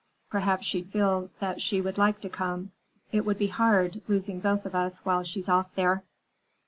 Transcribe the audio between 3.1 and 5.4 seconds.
It would be hard, losing both of us while